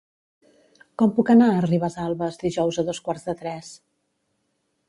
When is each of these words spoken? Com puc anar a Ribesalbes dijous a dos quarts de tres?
Com 1.01 1.13
puc 1.19 1.29
anar 1.33 1.49
a 1.51 1.59
Ribesalbes 1.67 2.41
dijous 2.47 2.83
a 2.83 2.87
dos 2.91 3.05
quarts 3.09 3.29
de 3.29 3.37
tres? 3.43 3.71